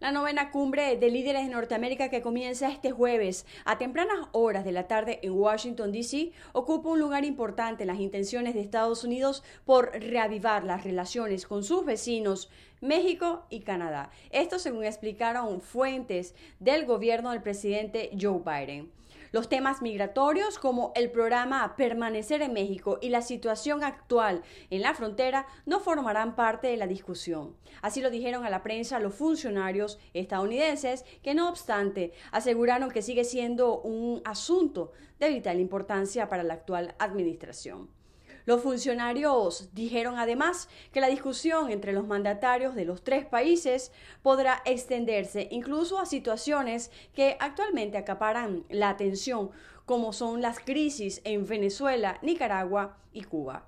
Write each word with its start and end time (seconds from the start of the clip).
La 0.00 0.12
novena 0.12 0.50
cumbre 0.50 0.96
de 0.96 1.10
líderes 1.10 1.44
de 1.44 1.52
Norteamérica 1.52 2.08
que 2.08 2.22
comienza 2.22 2.70
este 2.70 2.90
jueves 2.90 3.44
a 3.66 3.76
tempranas 3.76 4.28
horas 4.32 4.64
de 4.64 4.72
la 4.72 4.88
tarde 4.88 5.20
en 5.22 5.32
Washington, 5.32 5.92
D.C., 5.92 6.32
ocupa 6.54 6.88
un 6.88 6.98
lugar 6.98 7.26
importante 7.26 7.82
en 7.82 7.88
las 7.88 8.00
intenciones 8.00 8.54
de 8.54 8.62
Estados 8.62 9.04
Unidos 9.04 9.44
por 9.66 9.92
reavivar 9.92 10.64
las 10.64 10.84
relaciones 10.84 11.46
con 11.46 11.64
sus 11.64 11.84
vecinos 11.84 12.48
México 12.80 13.44
y 13.50 13.60
Canadá. 13.60 14.10
Esto 14.30 14.58
según 14.58 14.84
explicaron 14.84 15.60
fuentes 15.60 16.34
del 16.60 16.86
gobierno 16.86 17.32
del 17.32 17.42
presidente 17.42 18.10
Joe 18.18 18.40
Biden. 18.42 18.90
Los 19.32 19.48
temas 19.48 19.80
migratorios 19.80 20.58
como 20.58 20.92
el 20.96 21.10
programa 21.10 21.76
Permanecer 21.76 22.42
en 22.42 22.52
México 22.52 22.98
y 23.00 23.10
la 23.10 23.22
situación 23.22 23.84
actual 23.84 24.42
en 24.70 24.82
la 24.82 24.94
frontera 24.94 25.46
no 25.66 25.78
formarán 25.78 26.34
parte 26.34 26.66
de 26.66 26.76
la 26.76 26.88
discusión. 26.88 27.54
Así 27.80 28.00
lo 28.00 28.10
dijeron 28.10 28.44
a 28.44 28.50
la 28.50 28.64
prensa 28.64 28.98
los 28.98 29.14
funcionarios 29.14 30.00
estadounidenses 30.14 31.04
que 31.22 31.34
no 31.34 31.48
obstante 31.48 32.12
aseguraron 32.32 32.90
que 32.90 33.02
sigue 33.02 33.24
siendo 33.24 33.80
un 33.80 34.20
asunto 34.24 34.92
de 35.20 35.28
vital 35.28 35.60
importancia 35.60 36.28
para 36.28 36.42
la 36.42 36.54
actual 36.54 36.96
administración. 36.98 37.99
Los 38.46 38.62
funcionarios 38.62 39.70
dijeron 39.72 40.18
además 40.18 40.68
que 40.92 41.00
la 41.00 41.08
discusión 41.08 41.70
entre 41.70 41.92
los 41.92 42.06
mandatarios 42.06 42.74
de 42.74 42.84
los 42.84 43.02
tres 43.02 43.26
países 43.26 43.92
podrá 44.22 44.62
extenderse 44.64 45.48
incluso 45.50 45.98
a 45.98 46.06
situaciones 46.06 46.90
que 47.14 47.36
actualmente 47.40 47.98
acaparan 47.98 48.64
la 48.68 48.88
atención, 48.88 49.50
como 49.84 50.12
son 50.12 50.40
las 50.40 50.60
crisis 50.60 51.20
en 51.24 51.46
Venezuela, 51.46 52.18
Nicaragua 52.22 52.98
y 53.12 53.24
Cuba. 53.24 53.66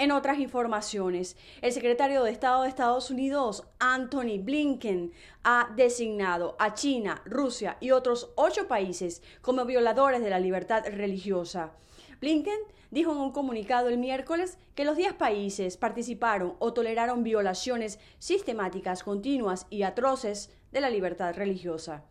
En 0.00 0.12
otras 0.12 0.38
informaciones, 0.38 1.36
el 1.60 1.72
secretario 1.72 2.22
de 2.22 2.30
Estado 2.30 2.62
de 2.62 2.68
Estados 2.68 3.10
Unidos, 3.10 3.64
Anthony 3.80 4.38
Blinken, 4.40 5.12
ha 5.42 5.72
designado 5.74 6.54
a 6.60 6.74
China, 6.74 7.20
Rusia 7.24 7.78
y 7.80 7.90
otros 7.90 8.30
ocho 8.36 8.68
países 8.68 9.22
como 9.42 9.64
violadores 9.64 10.22
de 10.22 10.30
la 10.30 10.38
libertad 10.38 10.84
religiosa. 10.86 11.72
Blinken 12.20 12.58
dijo 12.90 13.12
en 13.12 13.18
un 13.18 13.32
comunicado 13.32 13.88
el 13.88 13.98
miércoles 13.98 14.58
que 14.74 14.84
los 14.84 14.96
10 14.96 15.14
países 15.14 15.76
participaron 15.76 16.54
o 16.58 16.72
toleraron 16.72 17.22
violaciones 17.22 18.00
sistemáticas, 18.18 19.04
continuas 19.04 19.66
y 19.70 19.82
atroces 19.82 20.50
de 20.72 20.80
la 20.80 20.90
libertad 20.90 21.34
religiosa. 21.34 22.04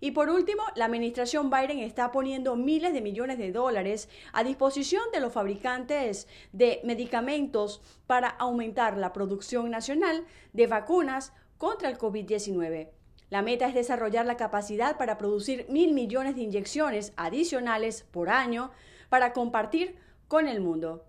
Y 0.00 0.10
por 0.10 0.28
último, 0.28 0.62
la 0.76 0.86
administración 0.86 1.50
Biden 1.50 1.78
está 1.78 2.10
poniendo 2.10 2.56
miles 2.56 2.92
de 2.92 3.00
millones 3.00 3.38
de 3.38 3.52
dólares 3.52 4.08
a 4.32 4.44
disposición 4.44 5.02
de 5.12 5.20
los 5.20 5.32
fabricantes 5.32 6.26
de 6.52 6.80
medicamentos 6.84 7.80
para 8.06 8.28
aumentar 8.28 8.96
la 8.96 9.12
producción 9.12 9.70
nacional 9.70 10.24
de 10.52 10.66
vacunas 10.66 11.32
contra 11.58 11.88
el 11.88 11.98
COVID-19. 11.98 12.88
La 13.30 13.42
meta 13.42 13.66
es 13.66 13.74
desarrollar 13.74 14.26
la 14.26 14.36
capacidad 14.36 14.96
para 14.96 15.18
producir 15.18 15.66
mil 15.68 15.92
millones 15.92 16.36
de 16.36 16.42
inyecciones 16.42 17.12
adicionales 17.16 18.04
por 18.10 18.28
año 18.28 18.70
para 19.08 19.32
compartir 19.32 19.96
con 20.28 20.46
el 20.46 20.60
mundo. 20.60 21.04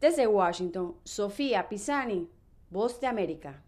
Desde 0.00 0.26
Washington, 0.26 0.96
Sofía 1.04 1.68
Pisani, 1.68 2.28
Voz 2.70 3.00
de 3.00 3.06
América. 3.06 3.62